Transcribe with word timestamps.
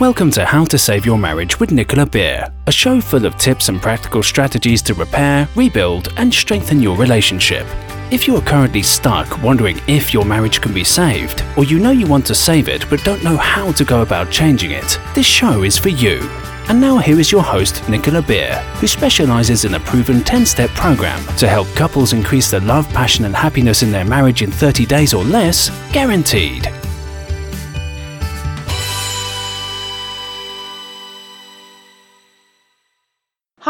Welcome 0.00 0.30
to 0.32 0.44
How 0.44 0.64
to 0.66 0.78
Save 0.78 1.04
Your 1.04 1.18
Marriage 1.18 1.58
with 1.58 1.72
Nicola 1.72 2.06
Beer, 2.06 2.48
a 2.68 2.70
show 2.70 3.00
full 3.00 3.26
of 3.26 3.36
tips 3.36 3.68
and 3.68 3.82
practical 3.82 4.22
strategies 4.22 4.80
to 4.82 4.94
repair, 4.94 5.48
rebuild, 5.56 6.12
and 6.18 6.32
strengthen 6.32 6.80
your 6.80 6.96
relationship. 6.96 7.66
If 8.12 8.28
you 8.28 8.36
are 8.36 8.42
currently 8.42 8.84
stuck 8.84 9.42
wondering 9.42 9.80
if 9.88 10.14
your 10.14 10.24
marriage 10.24 10.60
can 10.60 10.72
be 10.72 10.84
saved, 10.84 11.42
or 11.56 11.64
you 11.64 11.80
know 11.80 11.90
you 11.90 12.06
want 12.06 12.24
to 12.26 12.34
save 12.36 12.68
it 12.68 12.88
but 12.88 13.02
don't 13.02 13.24
know 13.24 13.36
how 13.36 13.72
to 13.72 13.84
go 13.84 14.02
about 14.02 14.30
changing 14.30 14.70
it, 14.70 15.00
this 15.16 15.26
show 15.26 15.64
is 15.64 15.76
for 15.76 15.88
you. 15.88 16.20
And 16.68 16.80
now 16.80 16.98
here 16.98 17.18
is 17.18 17.32
your 17.32 17.42
host, 17.42 17.88
Nicola 17.88 18.22
Beer, 18.22 18.54
who 18.76 18.86
specializes 18.86 19.64
in 19.64 19.74
a 19.74 19.80
proven 19.80 20.22
10 20.22 20.46
step 20.46 20.70
program 20.70 21.20
to 21.38 21.48
help 21.48 21.66
couples 21.74 22.12
increase 22.12 22.52
the 22.52 22.60
love, 22.60 22.88
passion, 22.90 23.24
and 23.24 23.34
happiness 23.34 23.82
in 23.82 23.90
their 23.90 24.04
marriage 24.04 24.42
in 24.42 24.52
30 24.52 24.86
days 24.86 25.12
or 25.12 25.24
less, 25.24 25.70
guaranteed. 25.92 26.70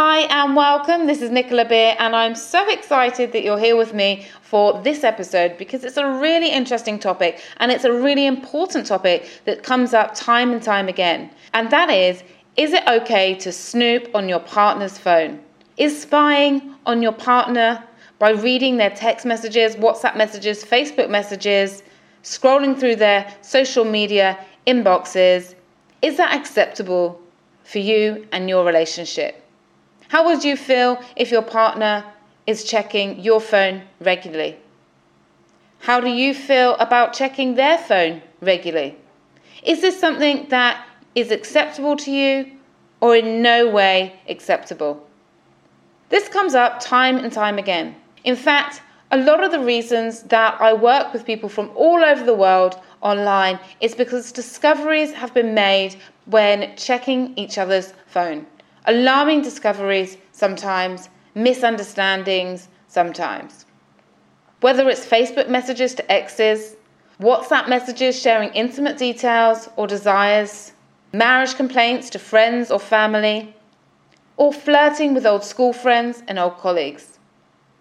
Hi 0.00 0.20
and 0.30 0.54
welcome. 0.54 1.08
This 1.08 1.20
is 1.22 1.32
Nicola 1.32 1.64
Beer, 1.64 1.96
and 1.98 2.14
I'm 2.14 2.36
so 2.36 2.70
excited 2.70 3.32
that 3.32 3.42
you're 3.42 3.58
here 3.58 3.74
with 3.74 3.92
me 3.92 4.28
for 4.42 4.80
this 4.82 5.02
episode 5.02 5.58
because 5.58 5.82
it's 5.82 5.96
a 5.96 6.08
really 6.20 6.52
interesting 6.52 7.00
topic 7.00 7.40
and 7.56 7.72
it's 7.72 7.82
a 7.82 7.92
really 7.92 8.24
important 8.24 8.86
topic 8.86 9.28
that 9.44 9.64
comes 9.64 9.94
up 9.94 10.14
time 10.14 10.52
and 10.52 10.62
time 10.62 10.86
again. 10.86 11.30
And 11.52 11.68
that 11.70 11.90
is 11.90 12.22
is 12.56 12.74
it 12.74 12.86
okay 12.86 13.34
to 13.40 13.50
snoop 13.50 14.08
on 14.14 14.28
your 14.28 14.38
partner's 14.38 14.96
phone? 14.96 15.40
Is 15.78 16.00
spying 16.00 16.76
on 16.86 17.02
your 17.02 17.10
partner 17.10 17.82
by 18.20 18.30
reading 18.30 18.76
their 18.76 18.90
text 18.90 19.26
messages, 19.26 19.74
WhatsApp 19.74 20.16
messages, 20.16 20.62
Facebook 20.62 21.10
messages, 21.10 21.82
scrolling 22.22 22.78
through 22.78 22.94
their 22.94 23.34
social 23.42 23.84
media 23.84 24.38
inboxes, 24.64 25.56
is 26.02 26.18
that 26.18 26.36
acceptable 26.36 27.20
for 27.64 27.80
you 27.80 28.28
and 28.30 28.48
your 28.48 28.64
relationship? 28.64 29.42
How 30.08 30.24
would 30.24 30.42
you 30.42 30.56
feel 30.56 31.02
if 31.16 31.30
your 31.30 31.42
partner 31.42 32.02
is 32.46 32.64
checking 32.64 33.20
your 33.20 33.42
phone 33.42 33.82
regularly? 34.00 34.56
How 35.80 36.00
do 36.00 36.08
you 36.08 36.32
feel 36.32 36.76
about 36.76 37.12
checking 37.12 37.54
their 37.54 37.76
phone 37.76 38.22
regularly? 38.40 38.96
Is 39.62 39.82
this 39.82 40.00
something 40.00 40.48
that 40.48 40.82
is 41.14 41.30
acceptable 41.30 41.94
to 41.98 42.10
you 42.10 42.50
or 43.02 43.16
in 43.16 43.42
no 43.42 43.68
way 43.68 44.18
acceptable? 44.28 45.06
This 46.08 46.26
comes 46.26 46.54
up 46.54 46.80
time 46.80 47.18
and 47.18 47.30
time 47.30 47.58
again. 47.58 47.94
In 48.24 48.34
fact, 48.34 48.80
a 49.10 49.18
lot 49.18 49.44
of 49.44 49.50
the 49.50 49.60
reasons 49.60 50.22
that 50.24 50.58
I 50.58 50.72
work 50.72 51.12
with 51.12 51.26
people 51.26 51.50
from 51.50 51.70
all 51.74 52.02
over 52.02 52.24
the 52.24 52.34
world 52.34 52.80
online 53.02 53.60
is 53.82 53.94
because 53.94 54.32
discoveries 54.32 55.12
have 55.12 55.34
been 55.34 55.52
made 55.52 55.96
when 56.24 56.74
checking 56.76 57.36
each 57.36 57.58
other's 57.58 57.92
phone 58.06 58.46
alarming 58.86 59.42
discoveries 59.42 60.16
sometimes, 60.32 61.08
misunderstandings 61.34 62.68
sometimes. 62.88 63.66
Whether 64.60 64.88
it's 64.88 65.06
Facebook 65.06 65.48
messages 65.48 65.94
to 65.94 66.12
exes, 66.12 66.76
WhatsApp 67.20 67.68
messages 67.68 68.20
sharing 68.20 68.50
intimate 68.50 68.98
details 68.98 69.68
or 69.76 69.86
desires, 69.86 70.72
marriage 71.12 71.54
complaints 71.54 72.10
to 72.10 72.18
friends 72.18 72.70
or 72.70 72.78
family, 72.78 73.54
or 74.36 74.52
flirting 74.52 75.14
with 75.14 75.26
old 75.26 75.44
school 75.44 75.72
friends 75.72 76.22
and 76.28 76.38
old 76.38 76.58
colleagues. 76.58 77.18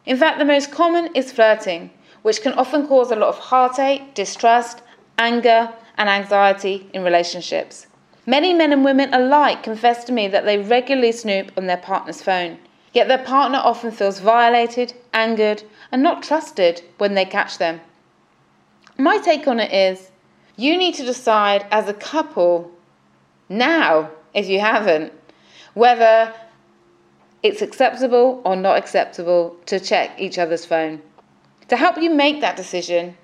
In 0.05 0.17
fact, 0.17 0.39
the 0.39 0.45
most 0.45 0.71
common 0.71 1.09
is 1.15 1.31
flirting, 1.31 1.91
which 2.21 2.41
can 2.41 2.53
often 2.53 2.87
cause 2.87 3.11
a 3.11 3.15
lot 3.15 3.29
of 3.29 3.37
heartache, 3.37 4.13
distrust, 4.13 4.81
anger, 5.17 5.73
and 5.97 6.09
anxiety 6.09 6.89
in 6.93 7.03
relationships. 7.03 7.86
Many 8.29 8.53
men 8.53 8.73
and 8.73 8.83
women 8.83 9.13
alike 9.13 9.63
confess 9.63 10.03
to 10.03 10.11
me 10.11 10.27
that 10.27 10.43
they 10.43 10.57
regularly 10.57 11.13
snoop 11.13 11.49
on 11.55 11.65
their 11.65 11.77
partner's 11.77 12.21
phone. 12.21 12.57
Yet 12.91 13.07
their 13.07 13.23
partner 13.23 13.59
often 13.63 13.89
feels 13.91 14.19
violated, 14.19 14.93
angered, 15.13 15.63
and 15.93 16.03
not 16.03 16.23
trusted 16.23 16.81
when 16.97 17.13
they 17.13 17.23
catch 17.23 17.57
them. 17.57 17.79
My 18.97 19.17
take 19.17 19.47
on 19.47 19.61
it 19.61 19.71
is 19.71 20.11
you 20.57 20.75
need 20.75 20.95
to 20.95 21.05
decide 21.05 21.65
as 21.71 21.87
a 21.87 21.93
couple 21.93 22.69
now, 23.47 24.09
if 24.33 24.49
you 24.49 24.59
haven't, 24.59 25.13
whether 25.73 26.33
it's 27.43 27.61
acceptable 27.61 28.41
or 28.43 28.57
not 28.57 28.77
acceptable 28.77 29.55
to 29.67 29.79
check 29.79 30.19
each 30.19 30.37
other's 30.37 30.65
phone. 30.65 31.01
To 31.69 31.77
help 31.77 31.97
you 31.97 32.09
make 32.09 32.41
that 32.41 32.57
decision, 32.57 33.15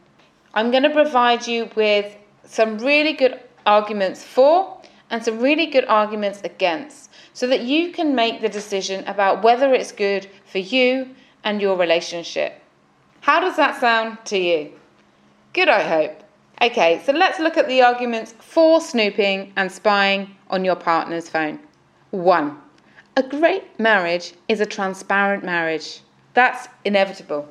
I'm 0.54 0.72
going 0.72 0.84
to 0.84 0.90
provide 0.92 1.46
you 1.46 1.70
with 1.76 2.16
some 2.46 2.78
really 2.78 3.12
good 3.12 3.38
arguments 3.66 4.24
for 4.24 4.80
and 5.14 5.24
some 5.24 5.40
really 5.40 5.68
good 5.68 5.86
arguments 5.86 6.42
against 6.44 7.12
so 7.34 7.46
that 7.46 7.62
you 7.62 7.92
can 7.92 8.16
make 8.16 8.42
the 8.42 8.50
decision 8.50 9.06
about 9.06 9.44
whether 9.44 9.72
it's 9.72 9.92
good 9.92 10.28
for 10.52 10.58
you 10.58 11.08
and 11.44 11.62
your 11.62 11.78
relationship. 11.78 12.60
How 13.22 13.40
does 13.40 13.56
that 13.58 13.80
sound 13.80 14.18
to 14.26 14.40
you? 14.40 14.72
Good, 15.54 15.70
I 15.70 15.84
hope. 15.84 16.24
Okay, 16.60 17.00
so 17.06 17.12
let's 17.12 17.40
look 17.40 17.58
at 17.58 17.68
the 17.68 17.84
arguments 17.84 18.34
for 18.40 18.82
snooping 18.82 19.54
and 19.56 19.72
spying 19.72 20.36
on 20.50 20.66
your 20.66 20.76
partner's 20.76 21.30
phone. 21.30 21.60
One, 22.10 22.58
a 23.16 23.22
great 23.22 23.80
marriage 23.80 24.34
is 24.48 24.62
a 24.62 24.66
transparent 24.66 25.44
marriage. 25.44 26.02
That's 26.34 26.68
inevitable. 26.86 27.48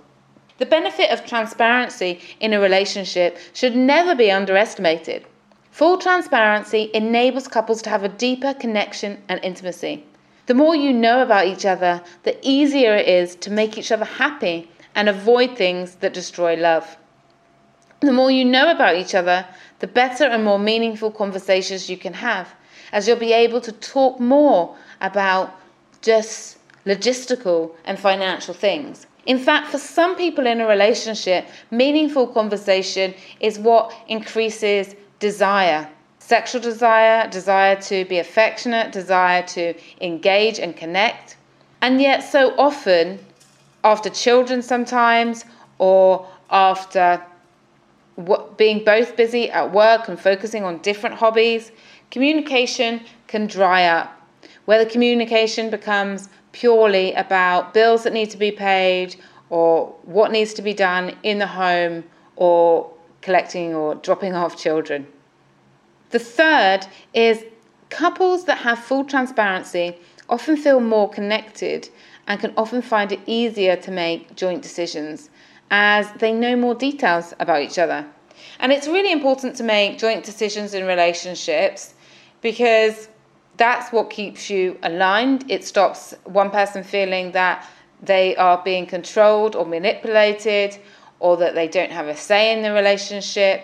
The 0.59 0.67
benefit 0.67 1.11
of 1.11 1.25
transparency 1.25 2.21
in 2.41 2.55
a 2.55 2.61
relationship 2.61 3.39
should 3.53 3.77
never 3.77 4.17
be 4.17 4.33
underestimated. 4.33 5.27
Full 5.73 5.97
transparency 5.97 6.91
enables 6.93 7.49
couples 7.49 7.81
to 7.81 7.89
have 7.89 8.05
a 8.05 8.09
deeper 8.11 8.53
connection 8.53 9.23
and 9.27 9.41
intimacy. 9.43 10.05
The 10.45 10.53
more 10.53 10.77
you 10.77 10.93
know 10.93 11.23
about 11.23 11.47
each 11.47 11.65
other, 11.65 12.03
the 12.25 12.37
easier 12.43 12.95
it 12.95 13.09
is 13.09 13.35
to 13.37 13.51
make 13.51 13.79
each 13.79 13.91
other 13.91 14.05
happy 14.05 14.71
and 14.95 15.09
avoid 15.09 15.57
things 15.57 15.95
that 15.97 16.13
destroy 16.13 16.57
love. 16.57 16.99
The 18.01 18.13
more 18.13 18.31
you 18.31 18.45
know 18.45 18.71
about 18.71 18.97
each 18.97 19.15
other, 19.15 19.47
the 19.79 19.87
better 19.87 20.25
and 20.25 20.45
more 20.45 20.59
meaningful 20.59 21.11
conversations 21.11 21.89
you 21.89 21.97
can 21.97 22.13
have, 22.13 22.53
as 22.93 23.09
you'll 23.09 23.17
be 23.17 23.33
able 23.33 23.63
to 23.63 23.73
talk 23.73 24.21
more 24.21 24.77
about 25.01 25.59
just 26.03 26.59
logistical 26.85 27.75
and 27.87 27.99
financial 27.99 28.53
things. 28.53 29.07
In 29.25 29.39
fact, 29.39 29.69
for 29.69 29.79
some 29.79 30.17
people 30.17 30.47
in 30.47 30.61
a 30.61 30.67
relationship, 30.67 31.47
meaningful 31.71 32.27
conversation 32.27 33.15
is 33.41 33.59
what 33.59 33.95
increases 34.09 34.97
desire 35.23 35.89
sexual 36.23 36.63
desire, 36.63 37.29
desire 37.29 37.77
to 37.77 38.05
be 38.07 38.19
affectionate, 38.19 38.93
desire 38.93 39.43
to 39.43 39.75
engage 40.01 40.59
and 40.59 40.77
connect. 40.77 41.37
And 41.83 42.01
yet, 42.01 42.21
so 42.21 42.55
often, 42.57 43.19
after 43.83 44.09
children 44.09 44.63
sometimes, 44.63 45.45
or 45.79 46.27
after 46.49 47.21
being 48.57 48.85
both 48.85 49.17
busy 49.17 49.51
at 49.51 49.73
work 49.73 50.09
and 50.09 50.19
focusing 50.19 50.63
on 50.65 50.79
different 50.79 51.17
hobbies, 51.17 51.73
communication 52.11 53.01
can 53.27 53.47
dry 53.47 53.85
up. 53.87 54.09
Where 54.67 54.83
the 54.83 54.91
communication 54.91 55.71
becomes 55.71 56.29
purely 56.53 57.13
about 57.15 57.75
bills 57.75 58.05
that 58.05 58.13
need 58.13 58.31
to 58.31 58.39
be 58.39 58.53
paid, 58.53 59.17
or 59.51 59.95
what 60.05 60.31
needs 60.31 60.55
to 60.55 60.63
be 60.63 60.73
done 60.73 61.17
in 61.25 61.39
the 61.41 61.49
home, 61.49 62.05
or 62.37 62.91
collecting 63.23 63.75
or 63.75 63.95
dropping 63.95 64.35
off 64.35 64.57
children. 64.57 65.07
The 66.11 66.19
third 66.19 66.81
is 67.15 67.45
couples 67.89 68.45
that 68.45 68.59
have 68.59 68.79
full 68.79 69.05
transparency 69.05 69.97
often 70.29 70.57
feel 70.57 70.81
more 70.81 71.09
connected 71.09 71.89
and 72.27 72.41
can 72.41 72.53
often 72.57 72.83
find 72.83 73.13
it 73.13 73.21
easier 73.27 73.77
to 73.77 73.91
make 73.91 74.35
joint 74.37 74.63
decisions 74.63 75.31
as 75.71 76.11
they 76.19 76.33
know 76.33 76.55
more 76.57 76.75
details 76.75 77.35
about 77.41 77.63
each 77.63 77.79
other. 77.79 78.07
And 78.59 78.73
it's 78.73 78.87
really 78.87 79.13
important 79.13 79.57
to 79.57 79.63
make 79.63 79.99
joint 79.99 80.25
decisions 80.25 80.75
in 80.75 80.87
relationships 80.87 81.95
because 82.41 83.09
that's 83.57 83.93
what 83.93 84.11
keeps 84.11 84.51
you 84.51 84.79
aligned. 84.83 85.51
It 85.51 85.65
stops 85.65 86.15
one 86.25 86.51
person 86.51 86.83
feeling 86.83 87.33
that 87.33 87.67
they 88.03 88.35
are 88.37 88.61
being 88.63 88.87
controlled 88.87 89.55
or 89.55 89.65
manipulated 89.65 90.77
or 91.23 91.37
that 91.37 91.55
they 91.55 91.69
don't 91.69 91.93
have 91.93 92.09
a 92.09 92.17
say 92.17 92.53
in 92.53 92.63
the 92.63 92.73
relationship. 92.73 93.63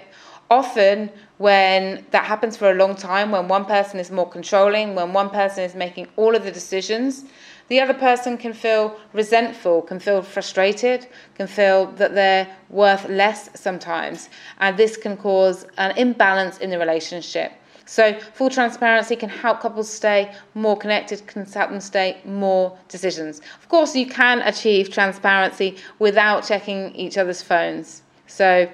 Often, 0.48 1.10
when 1.38 2.06
that 2.12 2.24
happens 2.24 2.56
for 2.56 2.70
a 2.70 2.74
long 2.74 2.94
time, 2.94 3.32
when 3.32 3.48
one 3.48 3.64
person 3.64 3.98
is 3.98 4.12
more 4.12 4.28
controlling, 4.28 4.94
when 4.94 5.12
one 5.12 5.28
person 5.28 5.64
is 5.64 5.74
making 5.74 6.06
all 6.16 6.36
of 6.36 6.44
the 6.44 6.52
decisions, 6.52 7.24
the 7.66 7.80
other 7.80 7.94
person 7.94 8.38
can 8.38 8.52
feel 8.52 8.96
resentful, 9.12 9.82
can 9.82 9.98
feel 9.98 10.22
frustrated, 10.22 11.08
can 11.34 11.48
feel 11.48 11.86
that 11.96 12.14
they're 12.14 12.46
worth 12.70 13.08
less 13.08 13.50
sometimes. 13.60 14.30
And 14.58 14.76
this 14.76 14.96
can 14.96 15.16
cause 15.16 15.66
an 15.78 15.96
imbalance 15.98 16.58
in 16.58 16.70
the 16.70 16.78
relationship. 16.78 17.52
So, 17.88 18.20
full 18.34 18.50
transparency 18.50 19.16
can 19.16 19.30
help 19.30 19.60
couples 19.60 19.90
stay 19.90 20.30
more 20.52 20.76
connected, 20.76 21.26
can 21.26 21.46
help 21.46 21.70
them 21.70 21.80
stay 21.80 22.20
more 22.26 22.76
decisions. 22.88 23.40
Of 23.58 23.70
course, 23.70 23.96
you 23.96 24.06
can 24.06 24.42
achieve 24.42 24.90
transparency 24.90 25.78
without 25.98 26.46
checking 26.46 26.94
each 26.94 27.16
other's 27.16 27.40
phones. 27.40 28.02
So, 28.26 28.68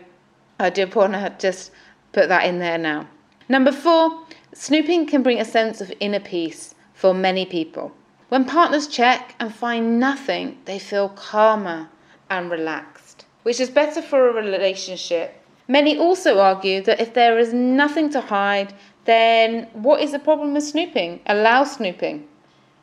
I 0.58 0.70
do 0.70 0.88
want 0.88 1.12
to 1.12 1.32
just 1.38 1.70
put 2.10 2.28
that 2.28 2.44
in 2.44 2.58
there 2.58 2.76
now. 2.76 3.06
Number 3.48 3.70
four, 3.70 4.24
Snooping 4.52 5.06
can 5.06 5.22
bring 5.22 5.40
a 5.40 5.44
sense 5.44 5.80
of 5.80 5.92
inner 5.98 6.20
peace 6.20 6.74
for 6.92 7.14
many 7.14 7.44
people. 7.44 7.92
When 8.30 8.44
partners 8.44 8.88
check 8.88 9.36
and 9.38 9.54
find 9.54 10.00
nothing, 10.00 10.58
they 10.64 10.78
feel 10.78 11.08
calmer 11.10 11.88
and 12.28 12.50
relaxed, 12.50 13.26
which 13.44 13.60
is 13.60 13.70
better 13.70 14.02
for 14.02 14.28
a 14.28 14.32
relationship. 14.32 15.40
Many 15.66 15.98
also 15.98 16.38
argue 16.38 16.82
that 16.82 17.00
if 17.00 17.14
there 17.14 17.38
is 17.38 17.52
nothing 17.52 18.10
to 18.10 18.20
hide, 18.20 18.74
then 19.04 19.68
what 19.72 20.00
is 20.00 20.12
the 20.12 20.18
problem 20.18 20.54
with 20.54 20.64
snooping? 20.64 21.20
Allow 21.26 21.64
snooping 21.64 22.26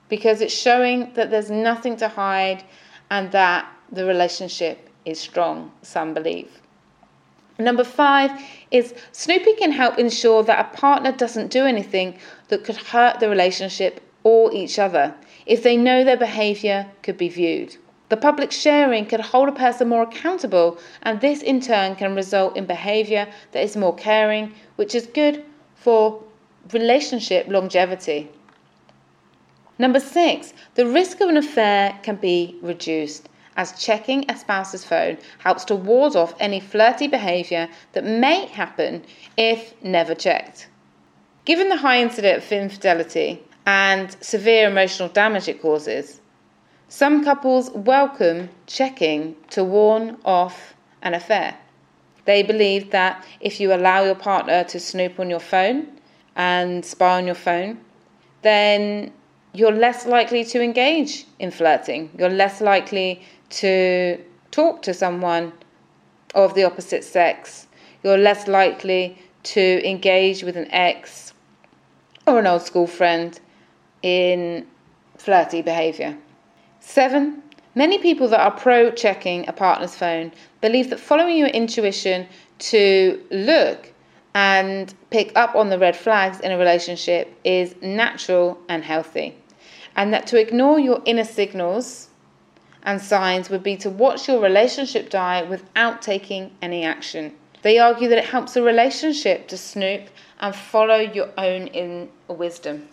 because 0.09 0.41
it's 0.41 0.53
showing 0.53 1.13
that 1.13 1.31
there's 1.31 1.49
nothing 1.49 1.95
to 1.97 2.07
hide 2.07 2.63
and 3.09 3.31
that 3.31 3.65
the 3.91 4.05
relationship 4.05 4.89
is 5.05 5.19
strong, 5.19 5.71
some 5.81 6.13
believe. 6.13 6.61
Number 7.57 7.83
five 7.83 8.31
is 8.71 8.93
snooping 9.11 9.55
can 9.57 9.71
help 9.71 9.97
ensure 9.97 10.43
that 10.43 10.59
a 10.59 10.77
partner 10.77 11.11
doesn't 11.11 11.51
do 11.51 11.65
anything 11.65 12.17
that 12.49 12.63
could 12.63 12.77
hurt 12.77 13.19
the 13.19 13.29
relationship 13.29 14.01
or 14.23 14.53
each 14.53 14.79
other 14.79 15.13
if 15.45 15.63
they 15.63 15.77
know 15.77 16.03
their 16.03 16.17
behaviour 16.17 16.87
could 17.03 17.17
be 17.17 17.29
viewed. 17.29 17.77
The 18.09 18.17
public 18.17 18.51
sharing 18.51 19.05
can 19.05 19.21
hold 19.21 19.47
a 19.47 19.53
person 19.53 19.87
more 19.87 20.03
accountable, 20.03 20.77
and 21.01 21.21
this 21.21 21.41
in 21.41 21.61
turn 21.61 21.95
can 21.95 22.13
result 22.13 22.57
in 22.57 22.65
behaviour 22.65 23.27
that 23.53 23.63
is 23.63 23.77
more 23.77 23.95
caring, 23.95 24.53
which 24.75 24.93
is 24.93 25.07
good 25.07 25.45
for 25.81 26.23
relationship 26.71 27.47
longevity. 27.47 28.29
Number 29.79 29.99
six, 29.99 30.53
the 30.75 30.85
risk 30.85 31.21
of 31.21 31.29
an 31.29 31.37
affair 31.37 31.99
can 32.03 32.17
be 32.17 32.59
reduced 32.61 33.29
as 33.57 33.71
checking 33.83 34.29
a 34.29 34.37
spouse's 34.37 34.85
phone 34.85 35.17
helps 35.39 35.65
to 35.65 35.75
ward 35.75 36.15
off 36.15 36.35
any 36.39 36.59
flirty 36.59 37.07
behaviour 37.07 37.67
that 37.93 38.05
may 38.05 38.45
happen 38.45 39.03
if 39.37 39.73
never 39.83 40.15
checked. 40.15 40.67
Given 41.45 41.69
the 41.69 41.77
high 41.77 41.99
incidence 41.99 42.45
of 42.45 42.51
infidelity 42.51 43.43
and 43.65 44.15
severe 44.21 44.69
emotional 44.69 45.09
damage 45.09 45.47
it 45.47 45.61
causes, 45.61 46.21
some 46.87 47.23
couples 47.23 47.71
welcome 47.71 48.49
checking 48.67 49.35
to 49.49 49.63
warn 49.63 50.17
off 50.23 50.75
an 51.01 51.13
affair. 51.13 51.57
They 52.25 52.43
believe 52.43 52.91
that 52.91 53.25
if 53.39 53.59
you 53.59 53.73
allow 53.73 54.03
your 54.03 54.15
partner 54.15 54.63
to 54.65 54.79
snoop 54.79 55.19
on 55.19 55.29
your 55.29 55.39
phone 55.39 55.87
and 56.35 56.85
spy 56.85 57.17
on 57.17 57.25
your 57.25 57.35
phone, 57.35 57.79
then 58.41 59.11
you're 59.53 59.71
less 59.71 60.05
likely 60.05 60.45
to 60.45 60.61
engage 60.61 61.25
in 61.39 61.51
flirting. 61.51 62.09
You're 62.17 62.29
less 62.29 62.61
likely 62.61 63.21
to 63.49 64.17
talk 64.51 64.81
to 64.83 64.93
someone 64.93 65.53
of 66.35 66.53
the 66.53 66.63
opposite 66.63 67.03
sex. 67.03 67.67
You're 68.03 68.17
less 68.17 68.47
likely 68.47 69.17
to 69.43 69.87
engage 69.87 70.43
with 70.43 70.55
an 70.55 70.69
ex 70.71 71.33
or 72.27 72.39
an 72.39 72.47
old 72.47 72.61
school 72.61 72.87
friend 72.87 73.39
in 74.01 74.65
flirty 75.17 75.61
behaviour. 75.61 76.17
Seven, 76.79 77.43
many 77.75 77.97
people 77.97 78.27
that 78.29 78.39
are 78.39 78.51
pro 78.51 78.91
checking 78.91 79.47
a 79.47 79.53
partner's 79.53 79.95
phone 79.95 80.31
believe 80.61 80.89
that 80.91 80.99
following 80.99 81.37
your 81.37 81.49
intuition 81.49 82.27
to 82.59 83.21
look 83.31 83.91
and 84.33 84.93
pick 85.09 85.31
up 85.35 85.55
on 85.55 85.69
the 85.69 85.77
red 85.77 85.95
flags 85.95 86.39
in 86.39 86.51
a 86.51 86.57
relationship 86.57 87.33
is 87.43 87.75
natural 87.81 88.57
and 88.69 88.83
healthy. 88.83 89.35
And 89.95 90.13
that 90.13 90.27
to 90.27 90.39
ignore 90.39 90.79
your 90.79 91.01
inner 91.05 91.25
signals 91.25 92.09
and 92.83 93.01
signs 93.01 93.49
would 93.49 93.63
be 93.63 93.75
to 93.77 93.89
watch 93.89 94.27
your 94.27 94.39
relationship 94.39 95.09
die 95.09 95.43
without 95.43 96.01
taking 96.01 96.51
any 96.61 96.83
action. 96.83 97.33
They 97.61 97.77
argue 97.77 98.09
that 98.09 98.17
it 98.17 98.25
helps 98.25 98.55
a 98.55 98.61
relationship 98.61 99.47
to 99.49 99.57
snoop 99.57 100.09
and 100.39 100.55
follow 100.55 100.97
your 100.97 101.29
own 101.37 101.67
inner 101.67 102.07
wisdom. 102.27 102.87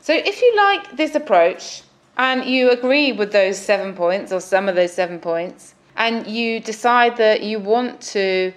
So, 0.00 0.12
if 0.14 0.42
you 0.42 0.56
like 0.56 0.96
this 0.96 1.14
approach 1.14 1.82
and 2.16 2.44
you 2.44 2.70
agree 2.70 3.12
with 3.12 3.32
those 3.32 3.58
seven 3.58 3.94
points 3.94 4.32
or 4.32 4.40
some 4.40 4.68
of 4.68 4.74
those 4.74 4.92
seven 4.92 5.20
points, 5.20 5.73
and 5.96 6.26
you 6.26 6.60
decide 6.60 7.16
that 7.16 7.42
you 7.42 7.58
want 7.58 8.00
to 8.00 8.52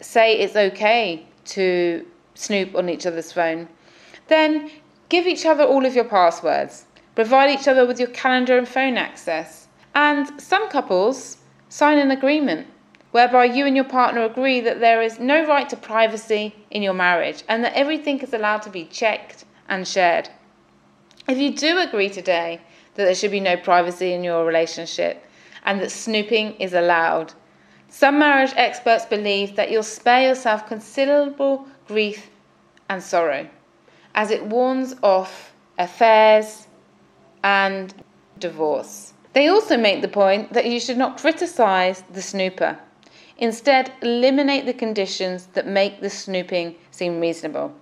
say 0.00 0.38
it's 0.38 0.56
okay 0.56 1.26
to 1.44 2.06
snoop 2.34 2.74
on 2.74 2.88
each 2.88 3.06
other's 3.06 3.32
phone, 3.32 3.68
then 4.28 4.70
give 5.08 5.26
each 5.26 5.46
other 5.46 5.64
all 5.64 5.84
of 5.84 5.94
your 5.94 6.04
passwords. 6.04 6.86
Provide 7.14 7.50
each 7.50 7.68
other 7.68 7.86
with 7.86 7.98
your 7.98 8.08
calendar 8.08 8.56
and 8.56 8.66
phone 8.66 8.96
access. 8.96 9.68
And 9.94 10.40
some 10.40 10.68
couples 10.70 11.38
sign 11.68 11.98
an 11.98 12.10
agreement 12.10 12.66
whereby 13.10 13.44
you 13.44 13.66
and 13.66 13.76
your 13.76 13.84
partner 13.84 14.24
agree 14.24 14.60
that 14.60 14.80
there 14.80 15.02
is 15.02 15.18
no 15.18 15.46
right 15.46 15.68
to 15.68 15.76
privacy 15.76 16.54
in 16.70 16.82
your 16.82 16.94
marriage 16.94 17.44
and 17.48 17.62
that 17.62 17.74
everything 17.74 18.18
is 18.20 18.32
allowed 18.32 18.62
to 18.62 18.70
be 18.70 18.84
checked 18.86 19.44
and 19.68 19.86
shared. 19.86 20.30
If 21.28 21.38
you 21.38 21.54
do 21.54 21.78
agree 21.78 22.08
today 22.08 22.60
that 22.94 23.04
there 23.04 23.14
should 23.14 23.30
be 23.30 23.40
no 23.40 23.56
privacy 23.56 24.12
in 24.12 24.24
your 24.24 24.44
relationship 24.46 25.24
and 25.64 25.80
that 25.80 25.90
snooping 25.90 26.54
is 26.54 26.74
allowed, 26.74 27.34
some 27.88 28.18
marriage 28.18 28.52
experts 28.56 29.04
believe 29.04 29.54
that 29.56 29.70
you'll 29.70 29.82
spare 29.82 30.28
yourself 30.28 30.66
considerable 30.66 31.66
grief 31.86 32.30
and 32.88 33.02
sorrow 33.02 33.48
as 34.14 34.30
it 34.30 34.44
warns 34.46 34.94
off 35.02 35.52
affairs 35.78 36.66
and 37.44 37.94
divorce. 38.38 39.12
They 39.32 39.48
also 39.48 39.76
make 39.76 40.02
the 40.02 40.08
point 40.08 40.52
that 40.52 40.66
you 40.66 40.78
should 40.80 40.98
not 40.98 41.18
criticize 41.18 42.02
the 42.12 42.22
snooper. 42.22 42.78
Instead, 43.38 43.92
eliminate 44.02 44.66
the 44.66 44.74
conditions 44.74 45.46
that 45.54 45.66
make 45.66 46.00
the 46.00 46.10
snooping 46.10 46.76
seem 46.90 47.20
reasonable. 47.20 47.74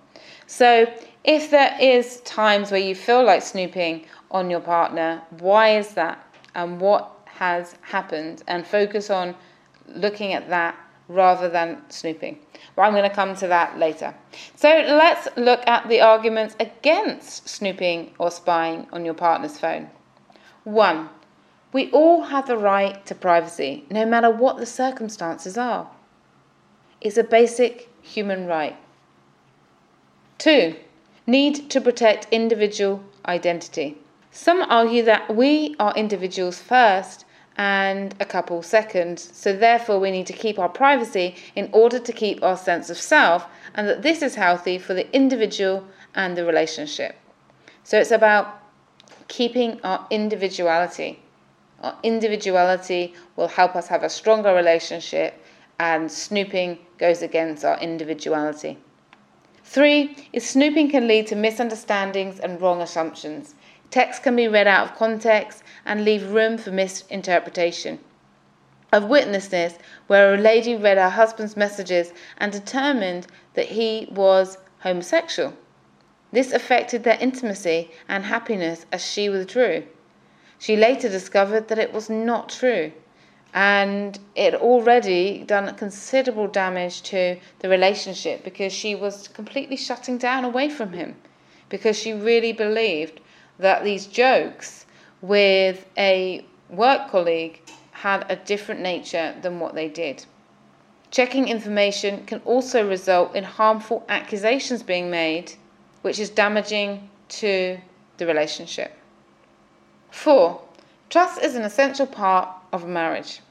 So, 0.47 0.91
if 1.23 1.51
there 1.51 1.77
is 1.79 2.21
times 2.21 2.71
where 2.71 2.79
you 2.79 2.95
feel 2.95 3.23
like 3.23 3.43
snooping 3.43 4.05
on 4.31 4.49
your 4.49 4.59
partner, 4.59 5.21
why 5.39 5.77
is 5.77 5.93
that? 5.93 6.25
And 6.55 6.81
what 6.81 7.20
has 7.41 7.75
happened? 7.81 8.43
And 8.47 8.67
focus 8.67 9.09
on 9.09 9.33
looking 9.87 10.33
at 10.33 10.47
that 10.49 10.77
rather 11.07 11.49
than 11.49 11.81
snooping. 11.89 12.37
But 12.75 12.83
I'm 12.83 12.93
going 12.93 13.09
to 13.09 13.15
come 13.15 13.35
to 13.37 13.47
that 13.47 13.79
later. 13.79 14.13
So 14.55 14.67
let's 14.69 15.27
look 15.35 15.61
at 15.65 15.89
the 15.89 16.01
arguments 16.01 16.55
against 16.59 17.49
snooping 17.49 18.11
or 18.19 18.29
spying 18.29 18.87
on 18.93 19.05
your 19.05 19.15
partner's 19.15 19.57
phone. 19.57 19.89
One, 20.65 21.09
we 21.73 21.89
all 21.91 22.21
have 22.25 22.45
the 22.45 22.57
right 22.57 23.03
to 23.07 23.15
privacy, 23.15 23.85
no 23.89 24.05
matter 24.05 24.29
what 24.29 24.57
the 24.57 24.67
circumstances 24.67 25.57
are. 25.57 25.89
It's 27.01 27.17
a 27.17 27.23
basic 27.23 27.89
human 28.03 28.45
right. 28.45 28.77
Two, 30.37 30.75
need 31.25 31.71
to 31.71 31.81
protect 31.81 32.27
individual 32.31 33.03
identity. 33.25 33.97
Some 34.29 34.61
argue 34.61 35.03
that 35.03 35.35
we 35.35 35.75
are 35.79 35.93
individuals 35.95 36.59
first 36.59 37.25
and 37.57 38.15
a 38.19 38.25
couple 38.25 38.61
seconds. 38.63 39.29
so 39.33 39.53
therefore 39.53 39.99
we 39.99 40.11
need 40.11 40.27
to 40.27 40.33
keep 40.33 40.57
our 40.57 40.69
privacy 40.69 41.35
in 41.55 41.69
order 41.73 41.99
to 41.99 42.13
keep 42.13 42.41
our 42.43 42.57
sense 42.57 42.89
of 42.89 42.97
self, 42.97 43.45
and 43.75 43.87
that 43.87 44.01
this 44.01 44.21
is 44.21 44.35
healthy 44.35 44.77
for 44.77 44.93
the 44.93 45.13
individual 45.13 45.85
and 46.15 46.37
the 46.37 46.45
relationship. 46.45 47.15
So 47.83 47.99
it's 47.99 48.11
about 48.11 48.61
keeping 49.27 49.79
our 49.83 50.05
individuality. 50.09 51.19
Our 51.81 51.97
individuality 52.03 53.13
will 53.35 53.47
help 53.47 53.75
us 53.75 53.87
have 53.87 54.03
a 54.03 54.09
stronger 54.09 54.53
relationship, 54.53 55.33
and 55.79 56.11
snooping 56.11 56.77
goes 56.97 57.21
against 57.21 57.65
our 57.65 57.79
individuality. 57.79 58.77
Three 59.63 60.27
is 60.33 60.47
snooping 60.47 60.89
can 60.89 61.07
lead 61.07 61.27
to 61.27 61.35
misunderstandings 61.35 62.39
and 62.39 62.61
wrong 62.61 62.81
assumptions. 62.81 63.55
Text 63.91 64.23
can 64.23 64.37
be 64.37 64.47
read 64.47 64.67
out 64.67 64.87
of 64.87 64.95
context 64.95 65.63
and 65.85 66.05
leave 66.05 66.31
room 66.31 66.57
for 66.57 66.71
misinterpretation. 66.71 67.99
I've 68.93 69.03
witnessed 69.03 69.51
this 69.51 69.77
where 70.07 70.33
a 70.33 70.37
lady 70.37 70.77
read 70.77 70.97
her 70.97 71.09
husband's 71.09 71.57
messages 71.57 72.13
and 72.37 72.53
determined 72.53 73.27
that 73.53 73.67
he 73.67 74.07
was 74.09 74.57
homosexual. 74.79 75.53
This 76.31 76.53
affected 76.53 77.03
their 77.03 77.17
intimacy 77.19 77.91
and 78.07 78.23
happiness 78.23 78.85
as 78.93 79.05
she 79.05 79.27
withdrew. 79.27 79.83
She 80.57 80.77
later 80.77 81.09
discovered 81.09 81.67
that 81.67 81.79
it 81.79 81.91
was 81.91 82.09
not 82.09 82.47
true 82.47 82.93
and 83.53 84.17
it 84.35 84.53
already 84.55 85.43
done 85.43 85.75
considerable 85.75 86.47
damage 86.47 87.01
to 87.01 87.37
the 87.59 87.67
relationship 87.67 88.45
because 88.45 88.71
she 88.71 88.95
was 88.95 89.27
completely 89.27 89.75
shutting 89.75 90.17
down 90.17 90.45
away 90.45 90.69
from 90.69 90.93
him 90.93 91.15
because 91.67 91.97
she 91.99 92.13
really 92.13 92.53
believed 92.53 93.19
that 93.61 93.83
these 93.83 94.07
jokes 94.07 94.85
with 95.21 95.85
a 95.97 96.43
work 96.69 97.09
colleague 97.09 97.61
had 97.91 98.25
a 98.29 98.35
different 98.35 98.81
nature 98.81 99.35
than 99.41 99.59
what 99.59 99.75
they 99.75 99.87
did. 99.87 100.25
Checking 101.11 101.47
information 101.47 102.25
can 102.25 102.41
also 102.45 102.87
result 102.87 103.35
in 103.35 103.43
harmful 103.43 104.03
accusations 104.09 104.81
being 104.81 105.11
made, 105.11 105.53
which 106.01 106.19
is 106.19 106.29
damaging 106.29 107.09
to 107.29 107.77
the 108.17 108.25
relationship. 108.25 108.97
Four, 110.09 110.61
trust 111.09 111.41
is 111.41 111.55
an 111.55 111.63
essential 111.63 112.07
part 112.07 112.49
of 112.71 112.83
a 112.83 112.87
marriage. 112.87 113.41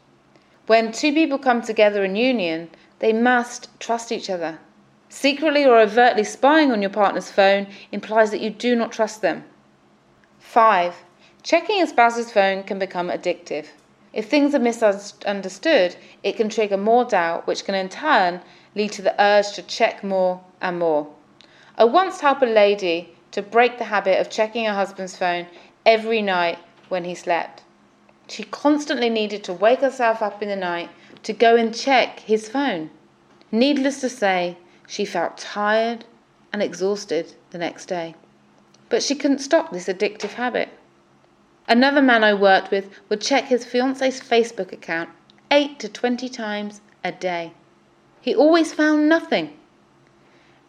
When 0.66 0.92
two 0.92 1.12
people 1.12 1.38
come 1.38 1.62
together 1.62 2.02
in 2.04 2.16
union, 2.16 2.70
they 2.98 3.12
must 3.12 3.68
trust 3.78 4.10
each 4.10 4.28
other. 4.28 4.58
Secretly 5.08 5.64
or 5.64 5.78
overtly 5.78 6.24
spying 6.24 6.70
on 6.72 6.80
your 6.80 6.90
partner's 6.90 7.30
phone 7.30 7.66
implies 7.92 8.30
that 8.30 8.40
you 8.40 8.50
do 8.50 8.74
not 8.74 8.92
trust 8.92 9.22
them. 9.22 9.44
5. 10.50 11.04
Checking 11.44 11.80
a 11.80 11.86
spouse's 11.86 12.32
phone 12.32 12.64
can 12.64 12.80
become 12.80 13.08
addictive. 13.08 13.66
If 14.12 14.28
things 14.28 14.52
are 14.52 14.58
misunderstood, 14.58 15.94
it 16.24 16.36
can 16.36 16.48
trigger 16.48 16.76
more 16.76 17.04
doubt, 17.04 17.46
which 17.46 17.64
can 17.64 17.76
in 17.76 17.88
turn 17.88 18.40
lead 18.74 18.90
to 18.92 19.02
the 19.02 19.14
urge 19.22 19.52
to 19.52 19.62
check 19.62 20.02
more 20.02 20.40
and 20.60 20.80
more. 20.80 21.06
I 21.78 21.84
once 21.84 22.20
helped 22.20 22.42
a 22.42 22.46
lady 22.46 23.14
to 23.30 23.42
break 23.42 23.78
the 23.78 23.84
habit 23.84 24.20
of 24.20 24.28
checking 24.28 24.64
her 24.64 24.74
husband's 24.74 25.16
phone 25.16 25.46
every 25.86 26.20
night 26.20 26.58
when 26.88 27.04
he 27.04 27.14
slept. 27.14 27.62
She 28.26 28.42
constantly 28.42 29.08
needed 29.08 29.44
to 29.44 29.52
wake 29.52 29.82
herself 29.82 30.20
up 30.20 30.42
in 30.42 30.48
the 30.48 30.56
night 30.56 30.90
to 31.22 31.32
go 31.32 31.54
and 31.54 31.72
check 31.72 32.18
his 32.18 32.48
phone. 32.48 32.90
Needless 33.52 34.00
to 34.00 34.08
say, 34.08 34.58
she 34.88 35.04
felt 35.04 35.38
tired 35.38 36.06
and 36.52 36.60
exhausted 36.60 37.34
the 37.50 37.58
next 37.58 37.86
day. 37.86 38.16
But 38.90 39.02
she 39.02 39.14
couldn't 39.14 39.38
stop 39.38 39.72
this 39.72 39.86
addictive 39.86 40.34
habit. 40.34 40.68
Another 41.66 42.02
man 42.02 42.22
I 42.22 42.34
worked 42.34 42.70
with 42.70 42.90
would 43.08 43.20
check 43.20 43.44
his 43.44 43.64
fiance's 43.64 44.20
Facebook 44.20 44.72
account 44.72 45.08
8 45.50 45.78
to 45.78 45.88
20 45.88 46.28
times 46.28 46.80
a 47.02 47.12
day. 47.12 47.52
He 48.20 48.34
always 48.34 48.74
found 48.74 49.08
nothing. 49.08 49.56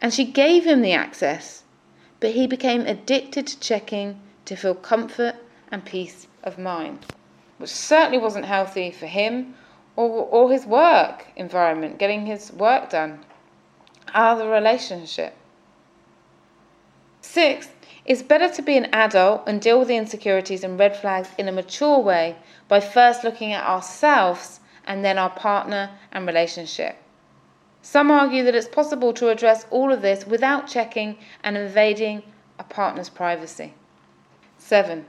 And 0.00 0.14
she 0.14 0.24
gave 0.24 0.64
him 0.64 0.80
the 0.80 0.92
access, 0.92 1.64
but 2.20 2.30
he 2.30 2.46
became 2.46 2.86
addicted 2.86 3.46
to 3.48 3.60
checking 3.60 4.20
to 4.44 4.56
feel 4.56 4.74
comfort 4.74 5.36
and 5.70 5.84
peace 5.84 6.26
of 6.42 6.58
mind, 6.58 7.06
which 7.58 7.70
certainly 7.70 8.18
wasn't 8.18 8.44
healthy 8.44 8.90
for 8.90 9.06
him 9.06 9.54
or, 9.96 10.08
or 10.08 10.50
his 10.50 10.64
work 10.64 11.26
environment, 11.36 11.98
getting 11.98 12.26
his 12.26 12.52
work 12.52 12.90
done, 12.90 13.24
of 14.14 14.38
the 14.38 14.46
relationship. 14.46 15.34
Sixth, 17.20 17.72
it's 18.04 18.22
better 18.22 18.48
to 18.48 18.62
be 18.62 18.76
an 18.76 18.86
adult 18.92 19.42
and 19.46 19.60
deal 19.60 19.78
with 19.78 19.88
the 19.88 19.96
insecurities 19.96 20.64
and 20.64 20.78
red 20.78 20.96
flags 20.96 21.28
in 21.38 21.48
a 21.48 21.52
mature 21.52 21.98
way 21.98 22.36
by 22.66 22.80
first 22.80 23.22
looking 23.22 23.52
at 23.52 23.64
ourselves 23.64 24.60
and 24.84 25.04
then 25.04 25.18
our 25.18 25.30
partner 25.30 25.90
and 26.10 26.26
relationship. 26.26 26.96
Some 27.80 28.10
argue 28.10 28.42
that 28.44 28.54
it's 28.54 28.68
possible 28.68 29.12
to 29.14 29.28
address 29.28 29.66
all 29.70 29.92
of 29.92 30.02
this 30.02 30.26
without 30.26 30.66
checking 30.66 31.18
and 31.44 31.56
invading 31.56 32.22
a 32.58 32.64
partner's 32.64 33.08
privacy. 33.08 33.74
7. 34.58 35.04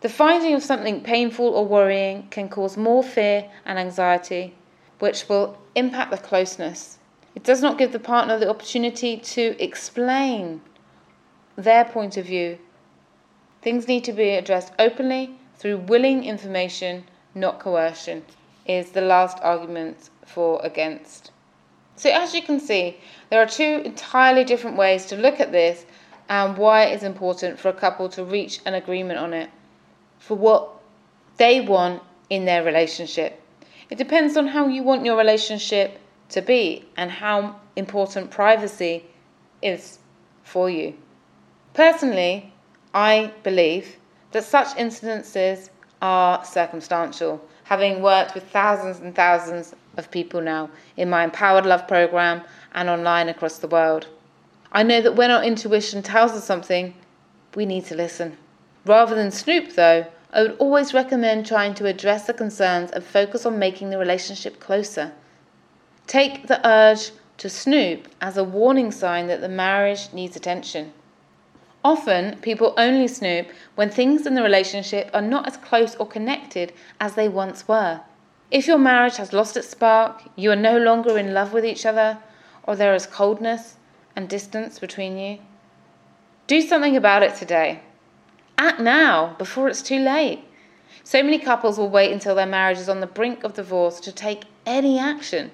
The 0.00 0.08
finding 0.08 0.54
of 0.54 0.62
something 0.62 1.02
painful 1.02 1.46
or 1.46 1.66
worrying 1.66 2.28
can 2.30 2.48
cause 2.48 2.76
more 2.76 3.02
fear 3.02 3.50
and 3.64 3.78
anxiety, 3.78 4.54
which 4.98 5.28
will 5.28 5.58
impact 5.74 6.10
the 6.10 6.18
closeness. 6.18 6.98
It 7.34 7.44
does 7.44 7.62
not 7.62 7.78
give 7.78 7.92
the 7.92 7.98
partner 7.98 8.38
the 8.38 8.48
opportunity 8.48 9.16
to 9.16 9.62
explain 9.62 10.62
their 11.56 11.84
point 11.84 12.16
of 12.16 12.26
view. 12.26 12.58
Things 13.62 13.88
need 13.88 14.04
to 14.04 14.12
be 14.12 14.30
addressed 14.30 14.72
openly 14.78 15.38
through 15.56 15.78
willing 15.78 16.24
information, 16.24 17.04
not 17.34 17.60
coercion, 17.60 18.24
is 18.66 18.92
the 18.92 19.00
last 19.00 19.38
argument 19.42 20.10
for 20.24 20.60
against. 20.64 21.30
So, 21.96 22.10
as 22.10 22.34
you 22.34 22.42
can 22.42 22.60
see, 22.60 22.96
there 23.28 23.42
are 23.42 23.46
two 23.46 23.82
entirely 23.84 24.44
different 24.44 24.76
ways 24.76 25.04
to 25.06 25.16
look 25.16 25.38
at 25.38 25.52
this 25.52 25.84
and 26.30 26.56
why 26.56 26.84
it 26.84 26.94
is 26.94 27.02
important 27.02 27.58
for 27.58 27.68
a 27.68 27.74
couple 27.74 28.08
to 28.10 28.24
reach 28.24 28.60
an 28.64 28.74
agreement 28.74 29.18
on 29.18 29.34
it 29.34 29.50
for 30.18 30.36
what 30.36 30.70
they 31.36 31.60
want 31.60 32.02
in 32.30 32.44
their 32.44 32.62
relationship. 32.62 33.42
It 33.90 33.98
depends 33.98 34.36
on 34.36 34.46
how 34.46 34.68
you 34.68 34.82
want 34.82 35.04
your 35.04 35.16
relationship 35.16 35.98
to 36.30 36.40
be 36.40 36.86
and 36.96 37.10
how 37.10 37.56
important 37.74 38.30
privacy 38.30 39.04
is 39.60 39.98
for 40.44 40.70
you. 40.70 40.94
Personally, 41.74 42.52
I 42.92 43.32
believe 43.44 43.96
that 44.32 44.44
such 44.44 44.68
incidences 44.76 45.70
are 46.02 46.44
circumstantial, 46.44 47.40
having 47.64 48.02
worked 48.02 48.34
with 48.34 48.44
thousands 48.50 48.98
and 48.98 49.14
thousands 49.14 49.74
of 49.96 50.10
people 50.10 50.40
now 50.40 50.70
in 50.96 51.08
my 51.08 51.22
Empowered 51.22 51.66
Love 51.66 51.86
program 51.86 52.42
and 52.74 52.88
online 52.88 53.28
across 53.28 53.58
the 53.58 53.68
world. 53.68 54.08
I 54.72 54.82
know 54.82 55.00
that 55.00 55.14
when 55.14 55.30
our 55.30 55.44
intuition 55.44 56.02
tells 56.02 56.32
us 56.32 56.44
something, 56.44 56.94
we 57.54 57.66
need 57.66 57.84
to 57.86 57.94
listen. 57.94 58.36
Rather 58.84 59.14
than 59.14 59.30
snoop, 59.30 59.74
though, 59.74 60.06
I 60.32 60.42
would 60.42 60.56
always 60.58 60.94
recommend 60.94 61.46
trying 61.46 61.74
to 61.74 61.86
address 61.86 62.26
the 62.26 62.34
concerns 62.34 62.90
and 62.90 63.04
focus 63.04 63.46
on 63.46 63.58
making 63.58 63.90
the 63.90 63.98
relationship 63.98 64.58
closer. 64.60 65.12
Take 66.06 66.46
the 66.46 66.66
urge 66.66 67.10
to 67.38 67.48
snoop 67.48 68.08
as 68.20 68.36
a 68.36 68.44
warning 68.44 68.90
sign 68.90 69.26
that 69.28 69.40
the 69.40 69.48
marriage 69.48 70.12
needs 70.12 70.36
attention. 70.36 70.92
Often, 71.82 72.40
people 72.42 72.74
only 72.76 73.08
snoop 73.08 73.48
when 73.74 73.88
things 73.88 74.26
in 74.26 74.34
the 74.34 74.42
relationship 74.42 75.10
are 75.14 75.22
not 75.22 75.46
as 75.46 75.56
close 75.56 75.94
or 75.96 76.06
connected 76.06 76.74
as 77.00 77.14
they 77.14 77.28
once 77.28 77.66
were. 77.66 78.02
If 78.50 78.66
your 78.66 78.78
marriage 78.78 79.16
has 79.16 79.32
lost 79.32 79.56
its 79.56 79.70
spark, 79.70 80.22
you 80.36 80.50
are 80.50 80.56
no 80.56 80.76
longer 80.76 81.16
in 81.16 81.32
love 81.32 81.54
with 81.54 81.64
each 81.64 81.86
other, 81.86 82.18
or 82.64 82.76
there 82.76 82.94
is 82.94 83.06
coldness 83.06 83.76
and 84.14 84.28
distance 84.28 84.78
between 84.78 85.16
you, 85.16 85.38
do 86.46 86.60
something 86.60 86.96
about 86.96 87.22
it 87.22 87.34
today. 87.36 87.80
Act 88.58 88.80
now, 88.80 89.34
before 89.38 89.68
it's 89.68 89.82
too 89.82 90.00
late. 90.00 90.44
So 91.02 91.22
many 91.22 91.38
couples 91.38 91.78
will 91.78 91.88
wait 91.88 92.12
until 92.12 92.34
their 92.34 92.44
marriage 92.44 92.78
is 92.78 92.88
on 92.88 93.00
the 93.00 93.06
brink 93.06 93.42
of 93.42 93.54
divorce 93.54 94.00
to 94.00 94.12
take 94.12 94.44
any 94.66 94.98
action. 94.98 95.50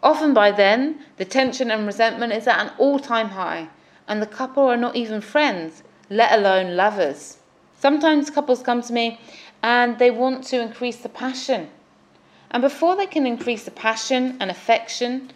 Often 0.00 0.34
by 0.34 0.52
then, 0.52 1.00
the 1.16 1.24
tension 1.24 1.72
and 1.72 1.86
resentment 1.86 2.32
is 2.32 2.46
at 2.46 2.60
an 2.60 2.72
all 2.78 3.00
time 3.00 3.30
high 3.30 3.68
and 4.08 4.22
the 4.22 4.26
couple 4.26 4.64
are 4.64 4.76
not 4.76 4.96
even 4.96 5.20
friends, 5.20 5.82
let 6.10 6.32
alone 6.32 6.76
lovers. 6.76 7.38
Sometimes 7.78 8.30
couples 8.30 8.62
come 8.62 8.82
to 8.82 8.92
me 8.92 9.20
and 9.62 9.98
they 9.98 10.10
want 10.10 10.44
to 10.44 10.60
increase 10.60 10.98
the 10.98 11.08
passion. 11.08 11.68
And 12.50 12.62
before 12.62 12.96
they 12.96 13.06
can 13.06 13.26
increase 13.26 13.64
the 13.64 13.70
passion 13.70 14.36
and 14.40 14.50
affection 14.50 15.30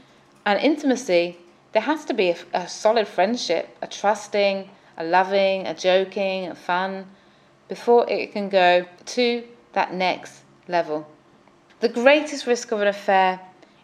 and 0.47 0.59
intimacy, 0.61 1.39
there 1.73 1.83
has 1.83 2.05
to 2.07 2.15
be 2.15 2.31
a, 2.31 2.37
a 2.55 2.69
solid 2.69 3.07
friendship, 3.07 3.77
a 3.83 3.87
trusting, 3.87 4.71
a 4.97 5.05
loving, 5.05 5.67
a 5.67 5.75
joking, 5.75 6.49
a 6.49 6.55
fun, 6.55 7.07
before 7.69 8.09
it 8.09 8.33
can 8.33 8.49
go 8.49 8.87
to 9.07 9.45
that 9.73 9.95
next 9.95 10.43
level. 10.69 11.07
The 11.81 11.89
greatest 11.89 12.47
risk 12.47 12.73
of 12.73 12.81
an 12.81 12.89
affair 12.89 13.41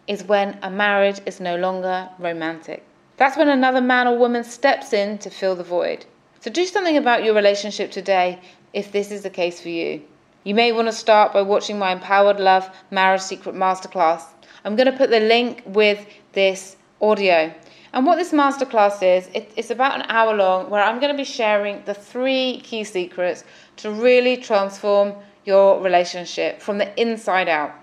is 0.07 0.23
when 0.23 0.57
a 0.61 0.69
marriage 0.69 1.19
is 1.25 1.39
no 1.39 1.57
longer 1.57 2.09
romantic. 2.19 2.86
That's 3.17 3.35
when 3.35 3.49
another 3.49 3.81
man 3.81 4.07
or 4.07 4.17
woman 4.17 4.43
steps 4.43 4.93
in 4.93 5.17
to 5.19 5.29
fill 5.29 5.55
the 5.55 5.63
void. 5.63 6.05
So 6.39 6.51
do 6.51 6.65
something 6.65 6.97
about 6.97 7.23
your 7.23 7.33
relationship 7.33 7.91
today 7.91 8.39
if 8.73 8.91
this 8.91 9.11
is 9.11 9.23
the 9.23 9.29
case 9.29 9.59
for 9.59 9.69
you. 9.69 10.01
You 10.43 10.53
may 10.53 10.71
want 10.71 10.87
to 10.87 10.93
start 10.93 11.33
by 11.33 11.41
watching 11.41 11.79
my 11.79 11.91
Empowered 11.91 12.39
Love 12.39 12.69
Marriage 12.91 13.21
Secret 13.21 13.55
Masterclass. 13.55 14.23
I'm 14.63 14.75
going 14.75 14.91
to 14.91 14.97
put 14.97 15.09
the 15.09 15.19
link 15.19 15.63
with 15.65 16.05
this 16.33 16.77
audio. 17.01 17.53
And 17.91 18.05
what 18.05 18.17
this 18.17 18.31
masterclass 18.31 19.01
is, 19.01 19.29
it, 19.33 19.51
it's 19.55 19.71
about 19.71 19.99
an 19.99 20.05
hour 20.09 20.35
long 20.35 20.69
where 20.69 20.83
I'm 20.83 20.99
going 20.99 21.11
to 21.11 21.17
be 21.17 21.23
sharing 21.23 21.83
the 21.85 21.95
three 21.95 22.61
key 22.63 22.83
secrets 22.83 23.43
to 23.77 23.91
really 23.91 24.37
transform 24.37 25.15
your 25.45 25.81
relationship 25.81 26.61
from 26.61 26.77
the 26.77 27.01
inside 27.01 27.49
out. 27.49 27.73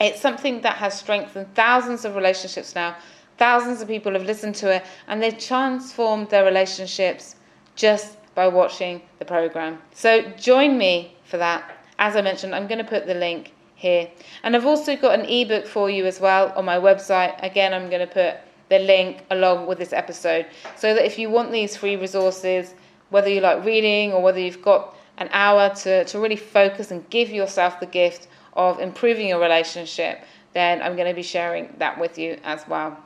It's 0.00 0.20
something 0.20 0.60
that 0.60 0.76
has 0.76 0.98
strengthened 0.98 1.54
thousands 1.54 2.04
of 2.04 2.14
relationships 2.14 2.74
now 2.74 2.96
Thousands 3.38 3.80
of 3.80 3.88
people 3.88 4.12
have 4.12 4.24
listened 4.24 4.54
to 4.56 4.76
it 4.76 4.84
and 5.08 5.22
they've 5.22 5.38
transformed 5.38 6.30
their 6.30 6.44
relationships 6.44 7.36
just 7.74 8.16
by 8.34 8.48
watching 8.48 9.02
the 9.18 9.24
program. 9.24 9.78
So 9.92 10.22
join 10.32 10.78
me 10.78 11.16
for 11.24 11.38
that. 11.38 11.78
As 11.98 12.16
I 12.16 12.22
mentioned, 12.22 12.54
I'm 12.54 12.66
going 12.66 12.78
to 12.78 12.84
put 12.84 13.06
the 13.06 13.14
link 13.14 13.52
here. 13.74 14.10
And 14.42 14.54
I've 14.56 14.66
also 14.66 14.96
got 14.96 15.18
an 15.18 15.26
ebook 15.26 15.66
for 15.66 15.90
you 15.90 16.06
as 16.06 16.20
well 16.20 16.52
on 16.56 16.64
my 16.64 16.76
website. 16.76 17.34
Again, 17.42 17.74
I'm 17.74 17.88
going 17.90 18.06
to 18.06 18.12
put 18.12 18.36
the 18.68 18.78
link 18.78 19.24
along 19.30 19.66
with 19.66 19.78
this 19.78 19.92
episode 19.92 20.46
so 20.76 20.94
that 20.94 21.04
if 21.04 21.18
you 21.18 21.30
want 21.30 21.52
these 21.52 21.76
free 21.76 21.96
resources, 21.96 22.74
whether 23.10 23.28
you 23.28 23.40
like 23.40 23.64
reading 23.64 24.12
or 24.12 24.22
whether 24.22 24.40
you've 24.40 24.62
got 24.62 24.96
an 25.18 25.28
hour 25.32 25.74
to, 25.74 26.04
to 26.06 26.18
really 26.18 26.36
focus 26.36 26.90
and 26.90 27.08
give 27.10 27.28
yourself 27.28 27.80
the 27.80 27.86
gift 27.86 28.28
of 28.54 28.80
improving 28.80 29.28
your 29.28 29.40
relationship, 29.40 30.22
then 30.54 30.80
I'm 30.82 30.96
going 30.96 31.08
to 31.08 31.14
be 31.14 31.22
sharing 31.22 31.74
that 31.78 31.98
with 31.98 32.18
you 32.18 32.38
as 32.44 32.66
well 32.66 32.96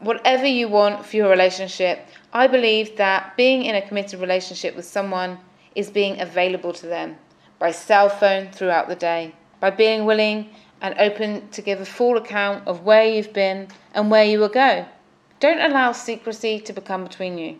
whatever 0.00 0.46
you 0.46 0.68
want 0.68 1.04
for 1.04 1.16
your 1.16 1.28
relationship, 1.28 2.06
I 2.32 2.46
believe 2.46 2.96
that 2.96 3.36
being 3.36 3.64
in 3.64 3.74
a 3.74 3.86
committed 3.86 4.20
relationship 4.20 4.76
with 4.76 4.84
someone 4.84 5.38
is 5.74 5.90
being 5.90 6.20
available 6.20 6.72
to 6.74 6.86
them 6.86 7.16
by 7.58 7.72
cell 7.72 8.08
phone 8.08 8.50
throughout 8.50 8.88
the 8.88 8.94
day, 8.94 9.34
by 9.60 9.70
being 9.70 10.04
willing 10.04 10.50
and 10.80 10.94
open 10.98 11.48
to 11.48 11.62
give 11.62 11.80
a 11.80 11.84
full 11.84 12.16
account 12.16 12.66
of 12.68 12.84
where 12.84 13.04
you've 13.04 13.32
been 13.32 13.68
and 13.94 14.10
where 14.10 14.24
you 14.24 14.38
will 14.38 14.48
go. 14.48 14.86
Don't 15.40 15.60
allow 15.60 15.92
secrecy 15.92 16.60
to 16.60 16.72
become 16.72 17.04
between 17.04 17.38
you. 17.38 17.58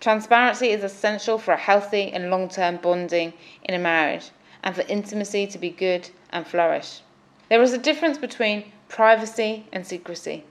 Transparency 0.00 0.68
is 0.68 0.84
essential 0.84 1.38
for 1.38 1.52
a 1.52 1.56
healthy 1.56 2.12
and 2.12 2.30
long 2.30 2.48
term 2.48 2.76
bonding 2.76 3.32
in 3.64 3.74
a 3.74 3.78
marriage 3.78 4.30
and 4.62 4.74
for 4.74 4.82
intimacy 4.82 5.46
to 5.46 5.58
be 5.58 5.70
good 5.70 6.08
and 6.30 6.46
flourish. 6.46 7.00
There 7.48 7.62
is 7.62 7.72
a 7.72 7.78
difference 7.78 8.18
between 8.18 8.70
privacy 8.88 9.66
and 9.72 9.86
secrecy. 9.86 10.44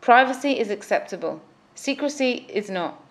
Privacy 0.00 0.58
is 0.58 0.70
acceptable, 0.70 1.42
secrecy 1.74 2.46
is 2.48 2.70
not. 2.70 3.02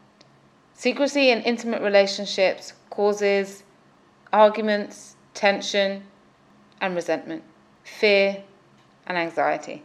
Secrecy 0.74 1.30
in 1.30 1.42
intimate 1.42 1.82
relationships 1.82 2.74
causes 2.90 3.64
arguments, 4.34 5.16
tension, 5.34 6.04
and 6.82 6.96
resentment, 6.96 7.44
fear, 7.84 8.44
and 9.06 9.18
anxiety. 9.18 9.84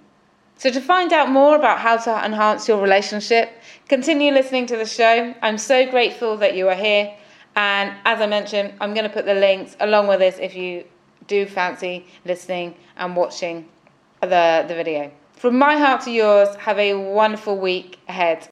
So, 0.57 0.71
to 0.71 0.81
find 0.81 1.13
out 1.13 1.31
more 1.31 1.57
about 1.57 1.81
how 1.81 1.97
to 1.97 2.25
enhance 2.25 2.69
your 2.69 2.81
relationship, 2.81 3.51
continue 3.89 4.33
listening 4.33 4.67
to 4.67 4.77
the 4.77 4.87
show. 4.87 5.35
I'm 5.43 5.59
so 5.59 5.91
grateful 5.91 6.37
that 6.39 6.55
you 6.55 6.69
are 6.69 6.77
here. 6.77 7.15
And 7.57 7.93
as 8.05 8.21
I 8.21 8.27
mentioned, 8.27 8.75
I'm 8.81 8.95
going 8.95 9.05
to 9.05 9.13
put 9.13 9.27
the 9.27 9.35
links 9.35 9.77
along 9.81 10.07
with 10.07 10.21
this 10.21 10.39
if 10.41 10.55
you 10.55 10.85
do 11.27 11.47
fancy 11.47 12.07
listening 12.25 12.77
and 12.97 13.17
watching 13.17 13.69
the, 14.21 14.65
the 14.67 14.75
video. 14.75 15.11
From 15.45 15.59
my 15.59 15.77
heart 15.77 16.01
to 16.05 16.11
yours, 16.11 16.49
have 16.57 16.79
a 16.79 16.95
wonderful 16.95 17.59
week 17.59 17.99
ahead. 18.09 18.49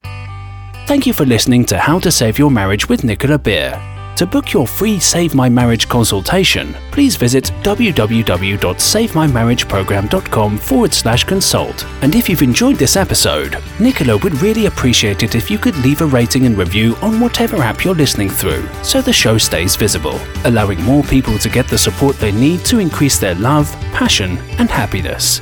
Thank 0.86 1.06
you 1.06 1.14
for 1.14 1.24
listening 1.24 1.64
to 1.64 1.78
How 1.78 1.98
to 1.98 2.12
Save 2.12 2.38
Your 2.38 2.50
Marriage 2.50 2.86
with 2.86 3.02
Nicola 3.02 3.38
Beer. 3.38 3.80
To 4.16 4.26
book 4.26 4.52
your 4.52 4.66
free 4.66 5.00
Save 5.00 5.34
My 5.34 5.48
Marriage 5.48 5.88
consultation, 5.88 6.74
please 6.90 7.16
visit 7.16 7.44
www.savemymarriageprogram.com 7.62 10.58
forward 10.58 10.92
slash 10.92 11.24
consult. 11.24 11.86
And 12.02 12.14
if 12.14 12.28
you've 12.28 12.42
enjoyed 12.42 12.76
this 12.76 12.96
episode, 12.96 13.56
Nicola 13.80 14.18
would 14.18 14.42
really 14.42 14.66
appreciate 14.66 15.22
it 15.22 15.34
if 15.34 15.50
you 15.50 15.56
could 15.56 15.78
leave 15.78 16.02
a 16.02 16.06
rating 16.06 16.44
and 16.44 16.58
review 16.58 16.94
on 16.96 17.20
whatever 17.20 17.56
app 17.62 17.86
you're 17.86 17.94
listening 17.94 18.28
through 18.28 18.68
so 18.82 19.00
the 19.00 19.14
show 19.14 19.38
stays 19.38 19.76
visible, 19.76 20.20
allowing 20.44 20.82
more 20.82 21.04
people 21.04 21.38
to 21.38 21.48
get 21.48 21.68
the 21.68 21.78
support 21.78 22.16
they 22.16 22.32
need 22.32 22.66
to 22.66 22.80
increase 22.80 23.18
their 23.18 23.36
love, 23.36 23.72
passion, 23.94 24.36
and 24.58 24.70
happiness. 24.70 25.40